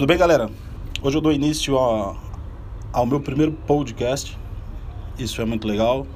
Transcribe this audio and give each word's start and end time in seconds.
Tudo 0.00 0.08
bem, 0.08 0.16
galera? 0.16 0.48
Hoje 1.02 1.18
eu 1.18 1.20
dou 1.20 1.30
início 1.30 1.78
a, 1.78 2.16
ao 2.90 3.04
meu 3.04 3.20
primeiro 3.20 3.52
podcast. 3.52 4.34
Isso 5.18 5.42
é 5.42 5.44
muito 5.44 5.68
legal. 5.68 6.06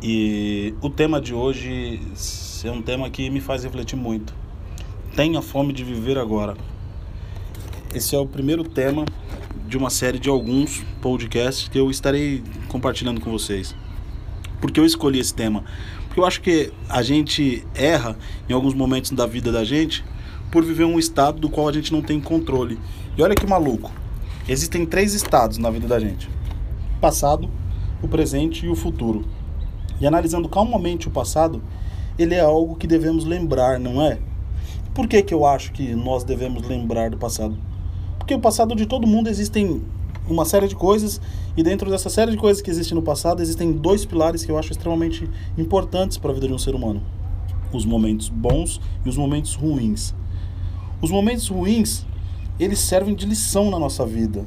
E 0.00 0.72
o 0.80 0.88
tema 0.88 1.20
de 1.20 1.34
hoje 1.34 2.00
é 2.62 2.70
um 2.70 2.80
tema 2.80 3.10
que 3.10 3.28
me 3.28 3.40
faz 3.40 3.64
refletir 3.64 3.96
muito. 3.96 4.32
Tenha 5.16 5.42
fome 5.42 5.72
de 5.72 5.82
viver 5.82 6.16
agora. 6.16 6.56
Esse 7.92 8.14
é 8.14 8.18
o 8.20 8.24
primeiro 8.24 8.62
tema 8.62 9.04
de 9.66 9.76
uma 9.76 9.90
série 9.90 10.20
de 10.20 10.28
alguns 10.28 10.84
podcasts 11.02 11.66
que 11.66 11.80
eu 11.80 11.90
estarei 11.90 12.40
compartilhando 12.68 13.20
com 13.20 13.32
vocês. 13.32 13.74
Por 14.60 14.70
que 14.70 14.78
eu 14.78 14.86
escolhi 14.86 15.18
esse 15.18 15.34
tema? 15.34 15.64
Porque 16.06 16.20
eu 16.20 16.24
acho 16.24 16.40
que 16.40 16.72
a 16.88 17.02
gente 17.02 17.66
erra 17.74 18.16
em 18.48 18.52
alguns 18.52 18.74
momentos 18.74 19.10
da 19.10 19.26
vida 19.26 19.50
da 19.50 19.64
gente 19.64 20.04
por 20.50 20.64
viver 20.64 20.84
um 20.84 20.98
estado 20.98 21.40
do 21.40 21.48
qual 21.48 21.68
a 21.68 21.72
gente 21.72 21.92
não 21.92 22.02
tem 22.02 22.20
controle. 22.20 22.78
E 23.16 23.22
olha 23.22 23.34
que 23.34 23.46
maluco. 23.46 23.90
Existem 24.48 24.86
três 24.86 25.14
estados 25.14 25.58
na 25.58 25.70
vida 25.70 25.88
da 25.88 25.98
gente: 25.98 26.28
o 26.96 27.00
passado, 27.00 27.48
o 28.02 28.08
presente 28.08 28.66
e 28.66 28.68
o 28.68 28.76
futuro. 28.76 29.24
E 30.00 30.06
analisando 30.06 30.48
calmamente 30.48 31.08
o 31.08 31.10
passado, 31.10 31.62
ele 32.18 32.34
é 32.34 32.40
algo 32.40 32.76
que 32.76 32.86
devemos 32.86 33.24
lembrar, 33.24 33.80
não 33.80 34.02
é? 34.02 34.18
Por 34.94 35.06
que, 35.06 35.22
que 35.22 35.34
eu 35.34 35.44
acho 35.44 35.72
que 35.72 35.94
nós 35.94 36.24
devemos 36.24 36.66
lembrar 36.66 37.10
do 37.10 37.16
passado? 37.16 37.56
Porque 38.18 38.34
o 38.34 38.40
passado 38.40 38.74
de 38.74 38.86
todo 38.86 39.06
mundo 39.06 39.28
existem 39.28 39.82
uma 40.28 40.44
série 40.44 40.68
de 40.68 40.74
coisas 40.74 41.20
e 41.56 41.62
dentro 41.62 41.90
dessa 41.90 42.10
série 42.10 42.32
de 42.32 42.36
coisas 42.36 42.62
que 42.62 42.70
existem 42.70 42.94
no 42.94 43.02
passado 43.02 43.40
existem 43.40 43.72
dois 43.72 44.04
pilares 44.04 44.44
que 44.44 44.50
eu 44.50 44.58
acho 44.58 44.72
extremamente 44.72 45.28
importantes 45.56 46.18
para 46.18 46.30
a 46.30 46.34
vida 46.34 46.48
de 46.48 46.52
um 46.52 46.58
ser 46.58 46.74
humano: 46.74 47.02
os 47.72 47.84
momentos 47.84 48.28
bons 48.28 48.80
e 49.04 49.08
os 49.08 49.16
momentos 49.16 49.54
ruins. 49.54 50.14
Os 51.00 51.10
momentos 51.10 51.48
ruins, 51.48 52.06
eles 52.58 52.78
servem 52.78 53.14
de 53.14 53.26
lição 53.26 53.70
na 53.70 53.78
nossa 53.78 54.06
vida. 54.06 54.44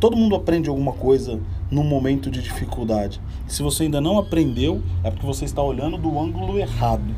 Todo 0.00 0.16
mundo 0.16 0.34
aprende 0.34 0.68
alguma 0.68 0.92
coisa 0.92 1.40
num 1.70 1.84
momento 1.84 2.28
de 2.28 2.42
dificuldade. 2.42 3.20
Se 3.46 3.62
você 3.62 3.84
ainda 3.84 4.00
não 4.00 4.18
aprendeu, 4.18 4.82
é 5.04 5.10
porque 5.10 5.26
você 5.26 5.44
está 5.44 5.62
olhando 5.62 5.96
do 5.96 6.18
ângulo 6.18 6.58
errado. 6.58 7.14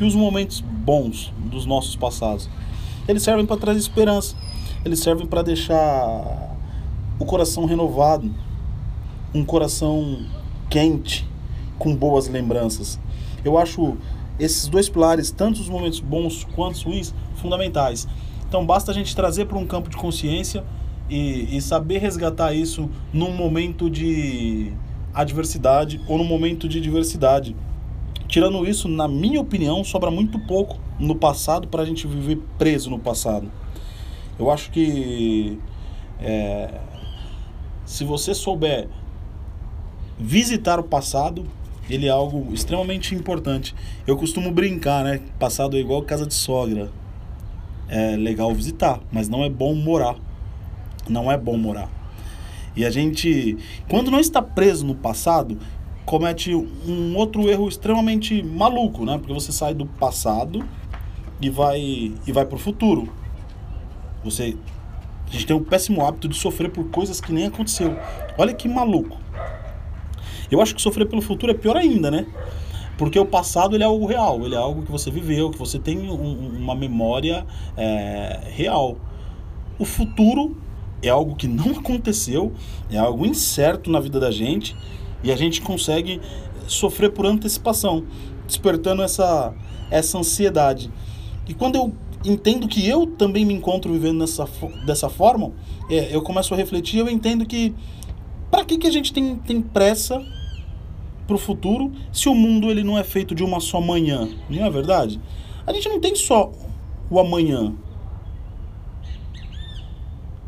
E 0.00 0.04
os 0.04 0.16
momentos 0.16 0.60
bons 0.60 1.32
dos 1.38 1.64
nossos 1.64 1.94
passados, 1.94 2.50
eles 3.06 3.22
servem 3.22 3.46
para 3.46 3.56
trazer 3.56 3.78
esperança. 3.78 4.36
Eles 4.84 4.98
servem 4.98 5.26
para 5.26 5.42
deixar 5.42 6.56
o 7.20 7.24
coração 7.24 7.66
renovado, 7.66 8.32
um 9.32 9.44
coração 9.44 10.24
quente, 10.68 11.28
com 11.78 11.94
boas 11.94 12.28
lembranças. 12.28 12.98
Eu 13.44 13.56
acho 13.56 13.96
esses 14.38 14.68
dois 14.68 14.88
pilares, 14.88 15.30
tanto 15.30 15.60
os 15.60 15.68
momentos 15.68 16.00
bons 16.00 16.44
quanto 16.54 16.76
os 16.76 16.82
ruins, 16.82 17.14
fundamentais. 17.36 18.06
Então 18.48 18.64
basta 18.64 18.90
a 18.90 18.94
gente 18.94 19.14
trazer 19.14 19.46
para 19.46 19.58
um 19.58 19.66
campo 19.66 19.90
de 19.90 19.96
consciência 19.96 20.64
e, 21.08 21.56
e, 21.56 21.60
saber 21.60 21.98
resgatar 21.98 22.52
isso 22.52 22.88
num 23.12 23.32
momento 23.32 23.88
de 23.88 24.72
adversidade 25.14 26.00
ou 26.06 26.18
num 26.18 26.24
momento 26.24 26.68
de 26.68 26.80
diversidade. 26.80 27.56
Tirando 28.26 28.66
isso, 28.66 28.88
na 28.88 29.08
minha 29.08 29.40
opinião, 29.40 29.82
sobra 29.82 30.10
muito 30.10 30.38
pouco 30.40 30.78
no 30.98 31.14
passado 31.14 31.66
para 31.68 31.82
a 31.82 31.86
gente 31.86 32.06
viver 32.06 32.42
preso 32.58 32.90
no 32.90 32.98
passado. 32.98 33.50
Eu 34.38 34.50
acho 34.50 34.70
que 34.70 35.58
é, 36.20 36.80
se 37.84 38.04
você 38.04 38.34
souber 38.34 38.88
visitar 40.18 40.78
o 40.78 40.82
passado, 40.82 41.46
ele 41.88 42.06
é 42.06 42.10
algo 42.10 42.52
extremamente 42.52 43.14
importante. 43.14 43.74
Eu 44.06 44.16
costumo 44.16 44.50
brincar, 44.50 45.04
né? 45.04 45.20
Passado 45.38 45.76
é 45.76 45.80
igual 45.80 46.02
casa 46.02 46.26
de 46.26 46.34
sogra. 46.34 46.90
É 47.88 48.16
legal 48.16 48.52
visitar, 48.54 49.00
mas 49.10 49.28
não 49.28 49.42
é 49.44 49.48
bom 49.48 49.74
morar. 49.74 50.16
Não 51.08 51.32
é 51.32 51.38
bom 51.38 51.56
morar. 51.56 51.88
E 52.76 52.84
a 52.84 52.90
gente, 52.90 53.56
quando 53.88 54.10
não 54.10 54.20
está 54.20 54.42
preso 54.42 54.86
no 54.86 54.94
passado, 54.94 55.58
comete 56.04 56.54
um 56.54 57.16
outro 57.16 57.48
erro 57.48 57.68
extremamente 57.68 58.42
maluco, 58.42 59.04
né? 59.04 59.18
Porque 59.18 59.32
você 59.32 59.50
sai 59.50 59.74
do 59.74 59.86
passado 59.86 60.64
e 61.40 61.48
vai 61.48 61.80
e 62.26 62.32
vai 62.32 62.44
para 62.44 62.56
o 62.56 62.58
futuro. 62.58 63.12
Você 64.22 64.56
a 65.28 65.30
gente 65.30 65.46
tem 65.46 65.54
um 65.54 65.62
péssimo 65.62 66.04
hábito 66.04 66.26
de 66.26 66.36
sofrer 66.36 66.70
por 66.70 66.88
coisas 66.88 67.20
que 67.20 67.32
nem 67.32 67.46
aconteceu. 67.46 67.96
Olha 68.38 68.54
que 68.54 68.66
maluco. 68.66 69.18
Eu 70.50 70.60
acho 70.60 70.74
que 70.74 70.82
sofrer 70.82 71.06
pelo 71.06 71.22
futuro 71.22 71.52
é 71.52 71.54
pior 71.54 71.76
ainda, 71.76 72.10
né? 72.10 72.26
Porque 72.96 73.18
o 73.18 73.24
passado 73.24 73.76
ele 73.76 73.84
é 73.84 73.86
algo 73.86 74.06
real, 74.06 74.44
ele 74.44 74.54
é 74.54 74.58
algo 74.58 74.82
que 74.82 74.90
você 74.90 75.10
viveu, 75.10 75.50
que 75.50 75.58
você 75.58 75.78
tem 75.78 76.10
um, 76.10 76.58
uma 76.58 76.74
memória 76.74 77.46
é, 77.76 78.40
real. 78.50 78.96
O 79.78 79.84
futuro 79.84 80.56
é 81.00 81.08
algo 81.08 81.36
que 81.36 81.46
não 81.46 81.70
aconteceu, 81.78 82.52
é 82.90 82.98
algo 82.98 83.24
incerto 83.24 83.90
na 83.90 84.00
vida 84.00 84.18
da 84.18 84.30
gente 84.30 84.76
e 85.22 85.30
a 85.30 85.36
gente 85.36 85.60
consegue 85.60 86.20
sofrer 86.66 87.12
por 87.12 87.24
antecipação, 87.24 88.04
despertando 88.46 89.02
essa, 89.02 89.54
essa 89.90 90.18
ansiedade. 90.18 90.90
E 91.46 91.54
quando 91.54 91.76
eu 91.76 91.94
entendo 92.24 92.66
que 92.66 92.86
eu 92.86 93.06
também 93.06 93.44
me 93.44 93.54
encontro 93.54 93.92
vivendo 93.92 94.18
nessa, 94.18 94.46
dessa 94.84 95.08
forma, 95.08 95.52
é, 95.88 96.14
eu 96.14 96.20
começo 96.20 96.52
a 96.52 96.56
refletir, 96.56 96.98
eu 96.98 97.08
entendo 97.08 97.46
que 97.46 97.74
para 98.50 98.64
que, 98.64 98.76
que 98.76 98.86
a 98.86 98.90
gente 98.90 99.12
tem, 99.12 99.36
tem 99.36 99.60
pressa 99.60 100.24
para 101.28 101.36
o 101.36 101.38
futuro 101.38 101.92
se 102.10 102.26
o 102.26 102.34
mundo 102.34 102.70
ele 102.70 102.82
não 102.82 102.98
é 102.98 103.04
feito 103.04 103.34
de 103.34 103.44
uma 103.44 103.60
só 103.60 103.82
manhã, 103.82 104.26
não 104.48 104.64
é 104.64 104.70
verdade? 104.70 105.20
A 105.66 105.72
gente 105.74 105.86
não 105.86 106.00
tem 106.00 106.16
só 106.16 106.50
o 107.10 107.20
amanhã. 107.20 107.74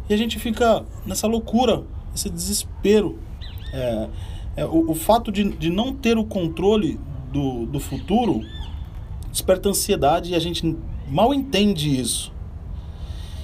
E 0.09 0.15
a 0.15 0.17
gente 0.17 0.39
fica 0.39 0.85
nessa 1.05 1.27
loucura, 1.27 1.85
esse 2.15 2.31
desespero. 2.31 3.19
É, 3.73 4.09
é, 4.57 4.65
o, 4.65 4.91
o 4.91 4.95
fato 4.95 5.31
de, 5.31 5.45
de 5.51 5.69
não 5.69 5.95
ter 5.95 6.17
o 6.17 6.25
controle 6.25 6.99
do, 7.31 7.67
do 7.67 7.79
futuro 7.79 8.41
desperta 9.31 9.69
ansiedade 9.69 10.33
e 10.33 10.35
a 10.35 10.41
gente 10.41 10.77
mal 11.07 11.35
entende 11.35 12.01
isso. 12.01 12.33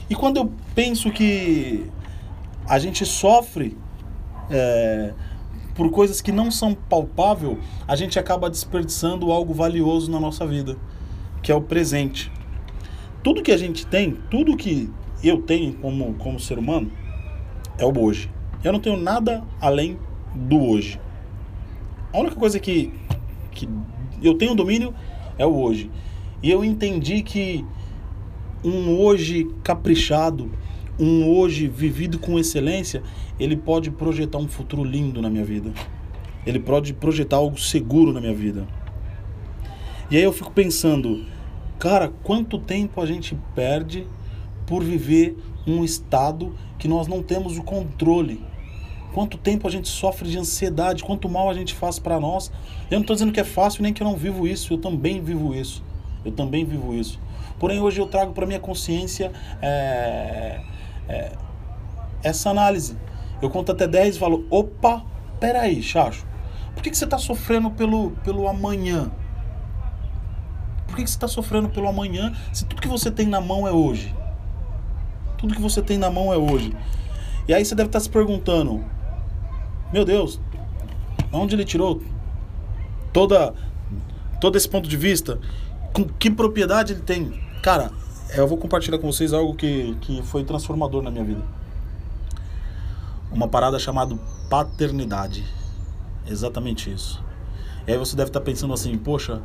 E 0.08 0.14
quando 0.14 0.38
eu 0.38 0.52
penso 0.74 1.10
que 1.10 1.90
a 2.66 2.78
gente 2.78 3.04
sofre 3.04 3.76
é, 4.50 5.12
por 5.76 5.90
coisas 5.90 6.20
que 6.20 6.32
não 6.32 6.50
são 6.50 6.74
palpável, 6.74 7.58
a 7.86 7.94
gente 7.94 8.18
acaba 8.18 8.48
desperdiçando 8.48 9.30
algo 9.30 9.52
valioso 9.52 10.10
na 10.10 10.18
nossa 10.18 10.46
vida, 10.46 10.76
que 11.42 11.52
é 11.52 11.54
o 11.54 11.60
presente. 11.60 12.32
Tudo 13.22 13.42
que 13.42 13.52
a 13.52 13.56
gente 13.58 13.86
tem, 13.86 14.16
tudo 14.30 14.56
que 14.56 14.90
eu 15.22 15.42
tenho 15.42 15.74
como, 15.74 16.14
como 16.14 16.40
ser 16.40 16.58
humano, 16.58 16.90
é 17.78 17.84
o 17.84 17.98
hoje. 17.98 18.30
Eu 18.64 18.72
não 18.72 18.80
tenho 18.80 18.96
nada 18.96 19.44
além 19.60 19.98
do 20.34 20.60
hoje. 20.62 20.98
A 22.12 22.18
única 22.18 22.36
coisa 22.36 22.58
que, 22.58 22.92
que 23.50 23.68
eu 24.22 24.34
tenho 24.38 24.54
domínio 24.54 24.94
é 25.38 25.44
o 25.44 25.54
hoje. 25.54 25.90
E 26.42 26.50
eu 26.50 26.64
entendi 26.64 27.22
que 27.22 27.64
um 28.64 28.98
hoje 28.98 29.50
caprichado, 29.62 30.50
um 30.98 31.28
hoje 31.28 31.68
vivido 31.68 32.18
com 32.18 32.38
excelência, 32.38 33.02
ele 33.38 33.56
pode 33.56 33.90
projetar 33.90 34.38
um 34.38 34.48
futuro 34.48 34.82
lindo 34.82 35.20
na 35.20 35.28
minha 35.28 35.44
vida. 35.44 35.72
Ele 36.46 36.58
pode 36.58 36.94
projetar 36.94 37.36
algo 37.36 37.58
seguro 37.58 38.12
na 38.12 38.20
minha 38.20 38.34
vida. 38.34 38.66
E 40.10 40.16
aí 40.16 40.22
eu 40.22 40.32
fico 40.32 40.50
pensando, 40.52 41.24
cara, 41.78 42.12
quanto 42.22 42.58
tempo 42.58 43.00
a 43.00 43.06
gente 43.06 43.36
perde 43.54 44.06
por 44.66 44.82
viver 44.82 45.36
um 45.66 45.84
estado 45.84 46.54
que 46.78 46.86
nós 46.86 47.06
não 47.08 47.22
temos 47.22 47.58
o 47.58 47.62
controle? 47.62 48.40
Quanto 49.12 49.38
tempo 49.38 49.66
a 49.66 49.70
gente 49.70 49.88
sofre 49.88 50.28
de 50.28 50.38
ansiedade, 50.38 51.02
quanto 51.02 51.28
mal 51.28 51.50
a 51.50 51.54
gente 51.54 51.74
faz 51.74 51.98
para 51.98 52.20
nós. 52.20 52.52
Eu 52.90 52.96
não 52.96 53.00
estou 53.00 53.16
dizendo 53.16 53.32
que 53.32 53.40
é 53.40 53.44
fácil 53.44 53.82
nem 53.82 53.92
que 53.92 54.02
eu 54.02 54.06
não 54.06 54.14
vivo 54.14 54.46
isso, 54.46 54.74
eu 54.74 54.78
também 54.78 55.20
vivo 55.20 55.54
isso. 55.54 55.82
Eu 56.24 56.32
também 56.32 56.64
vivo 56.64 56.94
isso. 56.94 57.18
Porém, 57.58 57.80
hoje 57.80 58.00
eu 58.00 58.06
trago 58.06 58.32
para 58.32 58.46
minha 58.46 58.60
consciência 58.60 59.32
é, 59.62 60.60
é, 61.08 61.32
essa 62.22 62.50
análise. 62.50 62.96
Eu 63.40 63.50
conto 63.50 63.72
até 63.72 63.86
10 63.86 64.16
e 64.16 64.18
falo: 64.18 64.46
opa, 64.50 65.04
peraí, 65.38 65.82
Chacho, 65.82 66.26
por 66.74 66.82
que, 66.82 66.90
que 66.90 66.96
você 66.96 67.04
está 67.04 67.18
sofrendo 67.18 67.70
pelo, 67.70 68.12
pelo 68.22 68.48
amanhã? 68.48 69.10
Por 70.86 70.96
que, 70.96 71.02
que 71.04 71.10
você 71.10 71.16
está 71.16 71.28
sofrendo 71.28 71.68
pelo 71.68 71.88
amanhã 71.88 72.32
se 72.52 72.64
tudo 72.64 72.80
que 72.80 72.88
você 72.88 73.10
tem 73.10 73.26
na 73.26 73.40
mão 73.40 73.66
é 73.66 73.72
hoje? 73.72 74.14
Tudo 75.36 75.54
que 75.54 75.60
você 75.60 75.82
tem 75.82 75.98
na 75.98 76.10
mão 76.10 76.32
é 76.32 76.36
hoje. 76.36 76.74
E 77.48 77.54
aí 77.54 77.64
você 77.64 77.74
deve 77.74 77.88
estar 77.88 77.98
tá 77.98 78.02
se 78.02 78.08
perguntando: 78.08 78.84
meu 79.92 80.04
Deus, 80.04 80.40
onde 81.32 81.54
ele 81.54 81.64
tirou 81.64 82.02
toda, 83.12 83.54
todo 84.40 84.56
esse 84.56 84.68
ponto 84.68 84.88
de 84.88 84.96
vista? 84.96 85.38
Com 85.92 86.04
que 86.04 86.30
propriedade 86.30 86.92
ele 86.92 87.02
tem? 87.02 87.40
Cara, 87.62 87.90
eu 88.30 88.46
vou 88.46 88.58
compartilhar 88.58 88.98
com 88.98 89.10
vocês 89.10 89.32
algo 89.32 89.54
que, 89.54 89.96
que 90.00 90.22
foi 90.22 90.44
transformador 90.44 91.02
na 91.02 91.10
minha 91.10 91.24
vida. 91.24 91.42
Uma 93.30 93.48
parada 93.48 93.78
chamada 93.78 94.16
paternidade. 94.48 95.44
Exatamente 96.26 96.90
isso. 96.92 97.22
E 97.86 97.92
aí 97.92 97.98
você 97.98 98.16
deve 98.16 98.30
estar 98.30 98.40
pensando 98.40 98.74
assim, 98.74 98.96
poxa, 98.98 99.40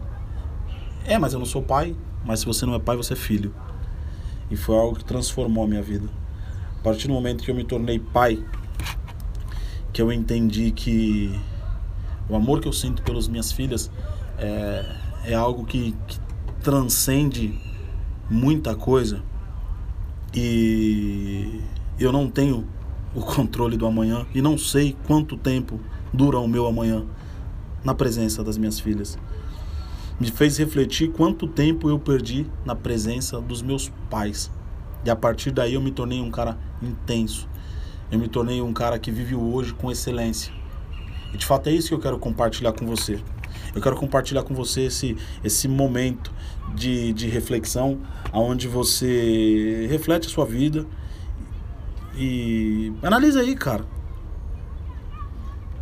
é, 1.06 1.18
mas 1.18 1.34
eu 1.34 1.40
não 1.40 1.46
sou 1.46 1.62
pai, 1.62 1.96
mas 2.26 2.40
se 2.40 2.46
você 2.46 2.66
não 2.66 2.74
é 2.74 2.80
pai, 2.80 2.98
você 2.98 3.14
é 3.14 3.16
filho. 3.16 3.54
e 4.50 4.56
foi 4.56 4.76
algo 4.76 4.98
que 4.98 5.06
transformou 5.06 5.64
a 5.64 5.68
minha 5.68 5.82
vida. 5.82 6.10
A 6.80 6.84
partir 6.84 7.08
do 7.08 7.14
momento 7.14 7.44
que 7.44 7.52
eu 7.52 7.56
me 7.56 7.64
tornei 7.64 8.00
pai, 8.00 8.44
que 9.94 10.02
eu 10.02 10.12
entendi 10.12 10.72
que 10.72 11.40
o 12.28 12.36
amor 12.36 12.60
que 12.60 12.68
eu 12.68 12.74
sinto 12.74 13.02
pelas 13.04 13.28
minhas 13.28 13.52
filhas 13.52 13.90
é, 14.38 14.86
é 15.26 15.34
algo 15.34 15.66
que, 15.66 15.96
que 16.08 16.20
transcende 16.62 17.60
muita 18.32 18.74
coisa 18.74 19.22
e 20.34 21.60
eu 22.00 22.14
não 22.14 22.30
tenho 22.30 22.66
o 23.14 23.20
controle 23.20 23.76
do 23.76 23.86
amanhã 23.86 24.26
e 24.34 24.42
não 24.42 24.58
sei 24.58 24.96
quanto 25.06 25.36
tempo 25.36 25.78
dura 26.14 26.40
o 26.40 26.48
meu 26.48 26.66
amanhã 26.66 27.04
na 27.84 27.94
presença 27.94 28.42
das 28.42 28.58
minhas 28.58 28.80
filhas. 28.80 29.20
Me 30.18 30.32
fez 30.32 30.58
refletir 30.58 31.12
quanto 31.12 31.46
tempo 31.46 31.90
eu 31.90 32.00
perdi 32.00 32.48
na 32.64 32.74
presença 32.74 33.42
dos 33.42 33.62
meus 33.62 33.92
pais. 34.10 34.50
E 35.04 35.10
a 35.10 35.16
partir 35.16 35.52
daí 35.52 35.74
eu 35.74 35.82
me 35.82 35.92
tornei 35.92 36.22
um 36.22 36.32
cara 36.32 36.58
intenso. 36.82 37.50
Eu 38.10 38.18
me 38.18 38.30
tornei 38.30 38.62
um 38.62 38.72
cara 38.72 38.98
que 38.98 39.12
vive 39.12 39.36
hoje 39.36 39.74
com 39.74 39.92
excelência. 39.92 40.54
E 41.34 41.38
de 41.38 41.46
fato 41.46 41.68
é 41.68 41.74
isso 41.74 41.90
que 41.90 41.96
eu 41.96 42.00
quero 42.00 42.18
compartilhar 42.18 42.72
com 42.72 42.86
você. 42.86 43.20
Eu 43.74 43.82
quero 43.82 43.96
compartilhar 43.96 44.44
com 44.44 44.54
você 44.54 44.82
esse, 44.82 45.16
esse 45.44 45.68
momento 45.68 46.32
de, 46.76 47.14
de 47.14 47.28
reflexão, 47.28 48.00
onde 48.34 48.68
você 48.68 49.88
reflete 49.90 50.28
a 50.28 50.30
sua 50.30 50.46
vida 50.46 50.86
e 52.16 52.92
analisa 53.02 53.40
aí, 53.40 53.56
cara. 53.56 53.86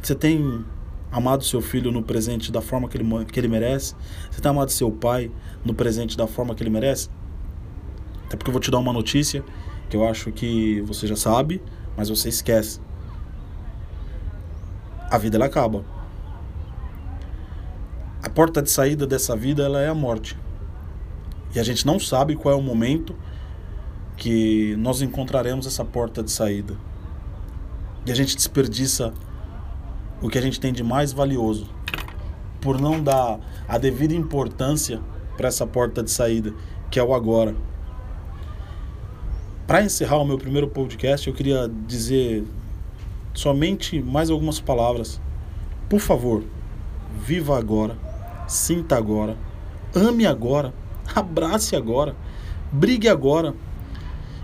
Você 0.01 0.13
tem 0.13 0.63
amado 1.11 1.43
seu 1.43 1.61
filho 1.61 1.91
no 1.91 2.03
presente 2.03 2.51
da 2.51 2.61
forma 2.61 2.87
que 2.87 2.97
ele, 2.97 3.25
que 3.25 3.39
ele 3.39 3.47
merece? 3.47 3.95
Você 4.29 4.39
tem 4.39 4.49
amado 4.49 4.71
seu 4.71 4.91
pai 4.91 5.31
no 5.65 5.73
presente 5.73 6.15
da 6.15 6.27
forma 6.27 6.53
que 6.53 6.63
ele 6.63 6.69
merece? 6.69 7.09
Até 8.25 8.37
porque 8.37 8.49
eu 8.49 8.53
vou 8.53 8.61
te 8.61 8.69
dar 8.69 8.77
uma 8.77 8.93
notícia 8.93 9.43
que 9.89 9.97
eu 9.97 10.07
acho 10.07 10.31
que 10.31 10.81
você 10.81 11.07
já 11.07 11.15
sabe, 11.15 11.61
mas 11.97 12.09
você 12.09 12.29
esquece. 12.29 12.79
A 15.09 15.17
vida 15.17 15.37
ela 15.37 15.47
acaba. 15.47 15.83
A 18.29 18.31
porta 18.31 18.61
de 18.61 18.69
saída 18.69 19.07
dessa 19.07 19.35
vida 19.35 19.63
ela 19.63 19.81
é 19.81 19.87
a 19.87 19.93
morte. 19.95 20.37
E 21.55 21.59
a 21.59 21.63
gente 21.63 21.83
não 21.83 21.99
sabe 21.99 22.35
qual 22.35 22.53
é 22.53 22.57
o 22.57 22.61
momento 22.61 23.15
que 24.15 24.75
nós 24.77 25.01
encontraremos 25.01 25.65
essa 25.65 25.83
porta 25.83 26.21
de 26.21 26.29
saída. 26.29 26.77
E 28.05 28.11
a 28.11 28.13
gente 28.13 28.35
desperdiça 28.35 29.11
o 30.21 30.29
que 30.29 30.37
a 30.37 30.41
gente 30.41 30.59
tem 30.59 30.71
de 30.71 30.83
mais 30.83 31.11
valioso 31.11 31.67
por 32.61 32.79
não 32.79 33.01
dar 33.01 33.39
a 33.67 33.79
devida 33.79 34.13
importância 34.13 35.01
para 35.35 35.47
essa 35.47 35.65
porta 35.65 36.03
de 36.03 36.11
saída, 36.11 36.53
que 36.91 36.99
é 36.99 37.03
o 37.03 37.15
agora. 37.15 37.55
Para 39.65 39.81
encerrar 39.81 40.19
o 40.19 40.25
meu 40.25 40.37
primeiro 40.37 40.67
podcast, 40.67 41.27
eu 41.27 41.33
queria 41.33 41.67
dizer 41.87 42.43
somente 43.33 43.99
mais 43.99 44.29
algumas 44.29 44.59
palavras. 44.59 45.19
Por 45.89 45.99
favor, 45.99 46.43
viva 47.25 47.57
agora, 47.57 47.97
sinta 48.49 48.97
agora, 48.97 49.37
ame 49.95 50.25
agora, 50.25 50.73
abrace 51.15 51.75
agora, 51.75 52.15
brigue 52.71 53.07
agora. 53.07 53.53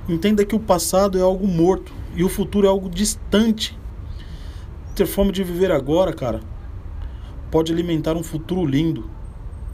Entenda 0.07 0.45
que 0.45 0.55
o 0.55 0.59
passado 0.59 1.17
é 1.17 1.21
algo 1.21 1.47
morto 1.47 1.91
e 2.15 2.23
o 2.23 2.29
futuro 2.29 2.67
é 2.67 2.69
algo 2.69 2.89
distante. 2.89 3.77
Ter 4.95 5.07
fome 5.07 5.31
de 5.31 5.43
viver 5.43 5.71
agora, 5.71 6.13
cara, 6.13 6.41
pode 7.51 7.73
alimentar 7.73 8.15
um 8.15 8.23
futuro 8.23 8.65
lindo. 8.65 9.09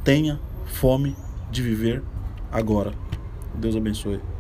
Tenha 0.04 0.40
fome 0.66 1.16
de 1.52 1.62
viver 1.62 2.02
agora. 2.52 2.94
Deus 3.54 3.76
abençoe. 3.76 4.31